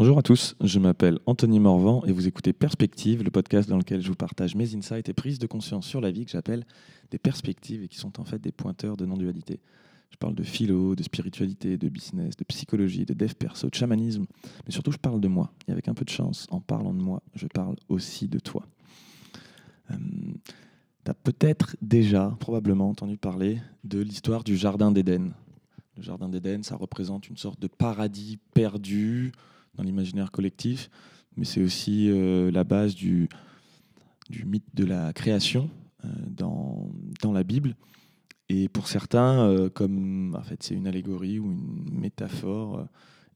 [0.00, 4.00] Bonjour à tous, je m'appelle Anthony Morvan et vous écoutez Perspective, le podcast dans lequel
[4.00, 6.64] je vous partage mes insights et prises de conscience sur la vie que j'appelle
[7.10, 9.60] des perspectives et qui sont en fait des pointeurs de non-dualité.
[10.10, 14.24] Je parle de philo, de spiritualité, de business, de psychologie, de dev perso, de chamanisme,
[14.64, 15.52] mais surtout je parle de moi.
[15.68, 18.66] Et avec un peu de chance, en parlant de moi, je parle aussi de toi.
[19.90, 19.96] Euh,
[21.04, 25.34] tu as peut-être déjà, probablement, entendu parler de l'histoire du Jardin d'Éden.
[25.98, 29.32] Le Jardin d'Éden, ça représente une sorte de paradis perdu
[29.74, 30.90] dans l'imaginaire collectif,
[31.36, 33.28] mais c'est aussi euh, la base du,
[34.44, 35.70] mythe de la création
[36.04, 37.76] euh, dans, la Bible.
[38.48, 42.86] Et pour certains, euh, comme en fait, c'est une allégorie ou une métaphore,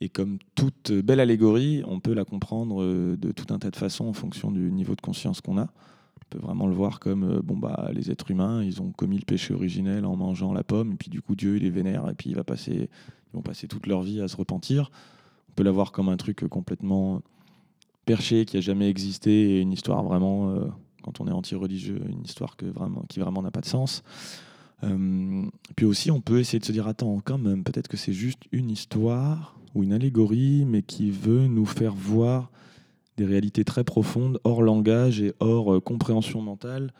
[0.00, 2.84] et comme toute belle allégorie, on peut la comprendre
[3.16, 5.66] de tout un tas de façons en fonction du niveau de conscience qu'on a.
[5.66, 9.24] On peut vraiment le voir comme bon bah les êtres humains, ils ont commis le
[9.24, 12.30] péché originel en mangeant la pomme, et puis du coup Dieu les vénère, et puis
[12.30, 12.42] ils vont
[13.42, 14.90] passer toute leur vie à se repentir.
[15.54, 17.22] Peut la voir comme un truc complètement
[18.04, 20.66] perché qui a jamais existé et une histoire vraiment, euh,
[21.02, 24.02] quand on est anti-religieux, une histoire que vraiment, qui vraiment n'a pas de sens.
[24.82, 25.44] Euh,
[25.76, 28.42] puis aussi, on peut essayer de se dire attends, quand même, peut-être que c'est juste
[28.52, 32.50] une histoire ou une allégorie, mais qui veut nous faire voir
[33.16, 36.92] des réalités très profondes, hors langage et hors euh, compréhension mentale,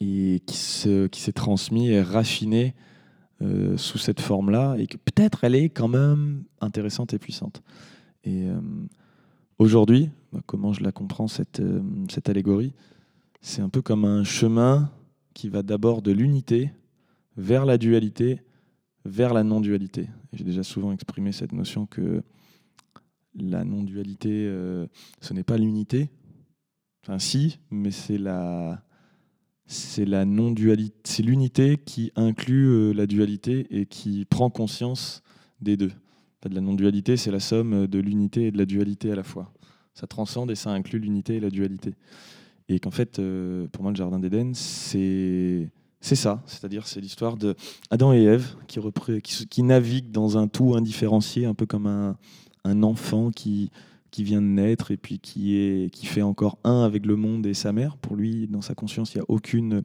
[0.00, 2.74] et qui, se, qui s'est transmis et raffiné
[3.42, 7.62] euh, sous cette forme-là et que peut-être elle est quand même intéressante et puissante.
[8.22, 8.60] Et euh,
[9.58, 12.74] aujourd'hui, bah, comment je la comprends, cette, euh, cette allégorie
[13.40, 14.92] C'est un peu comme un chemin
[15.34, 16.70] qui va d'abord de l'unité
[17.36, 18.40] vers la dualité,
[19.04, 20.08] vers la non-dualité.
[20.32, 22.22] J'ai déjà souvent exprimé cette notion que
[23.34, 24.48] la non-dualité,
[25.20, 26.08] ce n'est pas l'unité.
[27.02, 28.83] Enfin, si, mais c'est la,
[29.66, 35.22] c'est la non-dualité, c'est l'unité qui inclut euh, la dualité et qui prend conscience
[35.60, 35.92] des deux.
[36.50, 39.52] la non-dualité, c'est la somme de l'unité et de la dualité à la fois.
[39.94, 41.94] Ça transcende et ça inclut l'unité et la dualité.
[42.68, 45.70] Et qu'en fait, euh, pour moi, le Jardin d'Éden, c'est
[46.00, 47.54] c'est ça, c'est-à-dire c'est l'histoire de
[47.90, 52.18] Adam et Ève qui, naviguent dans un tout indifférencié, un peu comme un,
[52.64, 53.70] un enfant qui,
[54.14, 57.44] qui vient de naître et puis qui, est, qui fait encore un avec le monde
[57.46, 57.96] et sa mère.
[57.96, 59.82] Pour lui, dans sa conscience, il n'y a aucune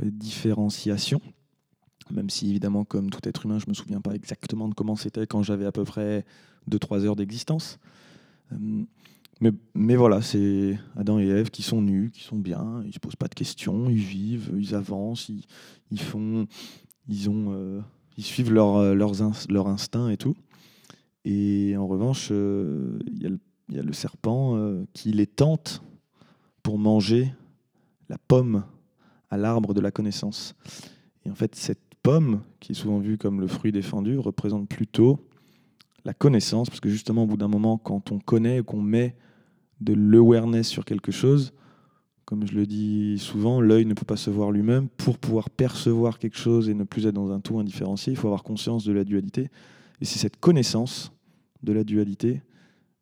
[0.00, 1.20] euh, différenciation.
[2.10, 4.96] Même si, évidemment, comme tout être humain, je ne me souviens pas exactement de comment
[4.96, 6.24] c'était quand j'avais à peu près
[6.68, 7.78] 2-3 heures d'existence.
[8.50, 8.56] Euh,
[9.40, 12.92] mais, mais, voilà, c'est Adam et Ève qui sont nus, qui sont bien, ils ne
[12.92, 15.44] se posent pas de questions, ils vivent, ils avancent, ils,
[15.92, 16.48] ils font,
[17.08, 17.80] ils, ont, euh,
[18.16, 19.12] ils suivent leur, leurs
[19.48, 20.34] leur instinct et tout.
[21.24, 23.38] Et en revanche, euh, il
[23.70, 25.82] y, a le serpent euh, qui les tente
[26.62, 27.32] pour manger
[28.08, 28.64] la pomme
[29.30, 30.54] à l'arbre de la connaissance.
[31.24, 35.18] Et en fait, cette pomme, qui est souvent vue comme le fruit défendu, représente plutôt
[36.04, 39.14] la connaissance, parce que justement, au bout d'un moment, quand on connaît, qu'on met
[39.80, 41.52] de l'awareness sur quelque chose,
[42.24, 44.88] comme je le dis souvent, l'œil ne peut pas se voir lui-même.
[44.88, 48.28] Pour pouvoir percevoir quelque chose et ne plus être dans un tout indifférencié, il faut
[48.28, 49.50] avoir conscience de la dualité.
[50.00, 51.12] Et c'est cette connaissance
[51.62, 52.42] de la dualité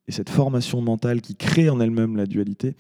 [0.09, 2.77] et cette formation mentale qui crée en elle-même la dualité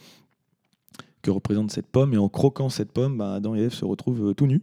[1.22, 2.14] que représente cette pomme.
[2.14, 4.62] Et en croquant cette pomme, bah, Adam et Ève se retrouvent euh, tout nus.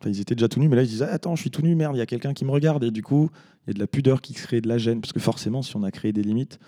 [0.00, 1.74] Enfin, ils étaient déjà tout nus, mais là ils disaient Attends, je suis tout nu,
[1.74, 2.84] merde, il y a quelqu'un qui me regarde.
[2.84, 3.30] Et du coup,
[3.66, 5.00] il y a de la pudeur qui crée de la gêne.
[5.00, 6.58] Parce que forcément, si on a créé des limites,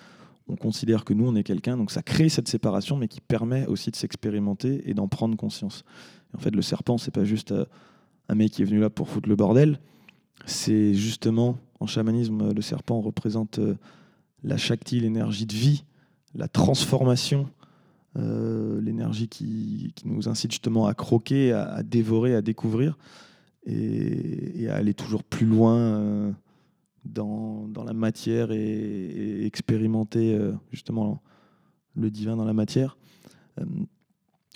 [0.48, 1.76] on considère que nous, on est quelqu'un.
[1.76, 5.84] Donc ça crée cette séparation, mais qui permet aussi de s'expérimenter et d'en prendre conscience.
[6.34, 7.66] en fait, le serpent, c'est pas juste euh,
[8.28, 9.78] un mec qui est venu là pour foutre le bordel.
[10.46, 13.76] C'est justement en chamanisme, le serpent représente euh,
[14.42, 15.84] la Shakti, l'énergie de vie,
[16.34, 17.48] la transformation,
[18.16, 22.96] euh, l'énergie qui, nous incite justement à croquer, à, dévorer, à découvrir
[23.66, 26.32] et, à aller toujours plus loin euh,
[27.04, 30.38] dans, la matière et, expérimenter
[30.72, 31.22] justement
[31.94, 32.96] le divin dans la matière.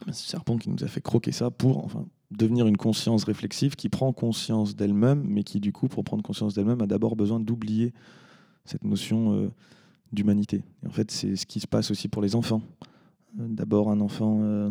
[0.07, 3.75] C'est ce serpent qui nous a fait croquer ça pour, enfin, devenir une conscience réflexive
[3.75, 7.41] qui prend conscience d'elle-même, mais qui du coup, pour prendre conscience d'elle-même, a d'abord besoin
[7.41, 7.93] d'oublier
[8.65, 9.51] cette notion euh,
[10.13, 10.63] d'humanité.
[10.87, 12.63] En fait, c'est ce qui se passe aussi pour les enfants.
[13.39, 14.71] Euh, d'abord, un enfant euh,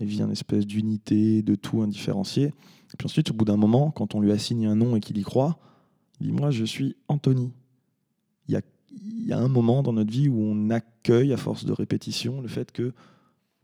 [0.00, 2.44] vit une espèce d'unité, de tout indifférencié.
[2.44, 5.18] Et puis ensuite, au bout d'un moment, quand on lui assigne un nom et qu'il
[5.18, 5.58] y croit,
[6.20, 7.52] il dit Moi, je suis Anthony.
[8.48, 8.60] Il y, a,
[8.92, 12.40] il y a un moment dans notre vie où on accueille, à force de répétition,
[12.40, 12.92] le fait que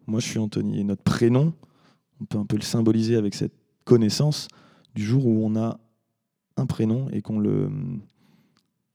[0.06, 0.80] moi, je suis Anthony.
[0.80, 1.54] Et notre prénom,
[2.20, 4.48] on peut un peu le symboliser avec cette connaissance
[4.94, 5.78] du jour où on a
[6.56, 7.70] un prénom et qu'on le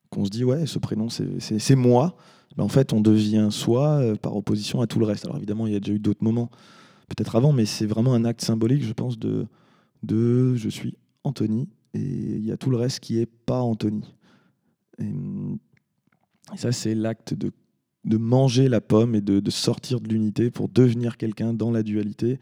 [0.10, 2.16] qu'on se dit ouais ce prénom c'est moi.
[2.56, 5.26] Ben, en fait on devient soi euh, par opposition à tout le reste.
[5.26, 6.50] Alors évidemment il y a déjà eu d'autres moments
[7.10, 9.48] peut-être avant mais c'est vraiment un acte symbolique je pense de
[10.08, 14.04] je suis Anthony et il y a tout le reste qui est pas Anthony.
[15.00, 15.12] Et
[16.56, 17.52] ça, c'est l'acte de,
[18.04, 22.40] de manger la pomme et de sortir de l'unité pour devenir quelqu'un dans la dualité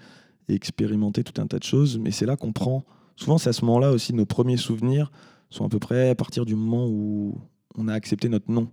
[0.47, 1.97] et expérimenter tout un tas de choses.
[1.97, 2.83] Mais c'est là qu'on prend,
[3.15, 5.11] souvent c'est à ce moment-là aussi, nos premiers souvenirs
[5.49, 7.37] sont à peu près à partir du moment où
[7.77, 8.69] on a accepté notre nom.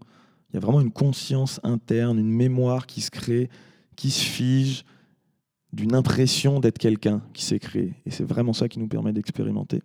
[0.51, 3.51] Il y a vraiment une conscience interne, une mémoire qui se crée,
[3.97, 4.85] qui se fige,
[5.73, 7.95] d'une impression d'être quelqu'un qui s'est créé.
[8.07, 9.83] Et c'est vraiment ça qui nous permet d'expérimenter.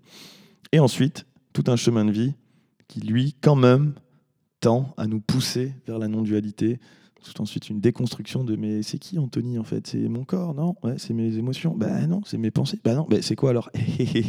[0.72, 2.34] Et ensuite, tout un chemin de vie
[2.88, 3.94] qui, lui, quand même,
[4.60, 6.80] tend à nous pousser vers la non-dualité.
[7.24, 9.88] Tout ensuite, une déconstruction de mais c'est qui Anthony en fait?
[9.88, 10.76] C'est mon corps Non?
[10.84, 13.70] Ouais, C'est mes émotions Ben non, c'est mes pensées Ben non, ben c'est quoi alors?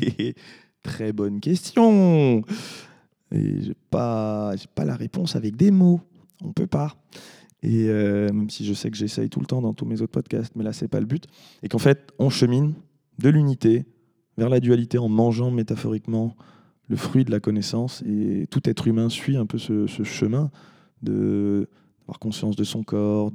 [0.82, 2.42] Très bonne question
[3.32, 6.00] Et j'ai pas, pas la réponse avec des mots.
[6.42, 6.96] On peut pas.
[7.62, 10.12] Et euh, même si je sais que j'essaye tout le temps dans tous mes autres
[10.12, 11.26] podcasts, mais là, c'est pas le but.
[11.62, 12.74] Et qu'en fait, on chemine
[13.18, 13.86] de l'unité
[14.38, 16.36] vers la dualité en mangeant métaphoriquement
[16.88, 18.02] le fruit de la connaissance.
[18.06, 20.50] Et tout être humain suit un peu ce, chemin
[21.02, 21.68] de
[22.06, 23.32] d'avoir conscience de son corps,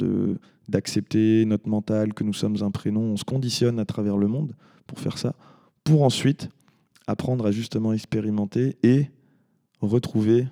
[0.70, 3.02] d'accepter notre mental, que nous sommes un prénom.
[3.02, 4.56] On se conditionne à travers le monde
[4.88, 5.36] pour faire ça,
[5.84, 6.50] pour ensuite
[7.06, 9.08] apprendre à justement expérimenter et
[9.82, 10.48] retrouver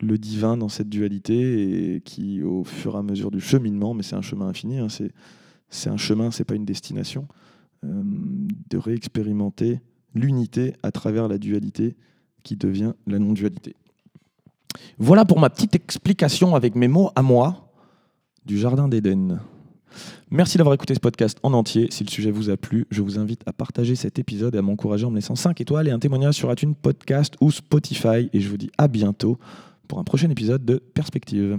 [0.00, 4.02] le divin dans cette dualité et qui, au fur et à mesure du cheminement, mais
[4.02, 4.88] c'est un chemin infini, hein,
[5.68, 7.28] c'est un chemin, c'est pas une destination,
[7.84, 8.02] euh,
[8.70, 9.80] de réexpérimenter
[10.14, 11.96] l'unité à travers la dualité
[12.42, 13.76] qui devient la non-dualité.
[14.98, 17.72] Voilà pour ma petite explication avec mes mots à moi
[18.44, 19.40] du Jardin d'Éden.
[20.30, 21.88] Merci d'avoir écouté ce podcast en entier.
[21.90, 24.62] Si le sujet vous a plu, je vous invite à partager cet épisode et à
[24.62, 28.30] m'encourager en me laissant 5 étoiles et un témoignage sur iTunes Podcast ou Spotify.
[28.32, 29.38] Et je vous dis à bientôt
[29.88, 31.58] pour un prochain épisode de Perspective.